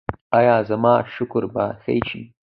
[0.37, 2.21] ایا زما شکر به ښه شي؟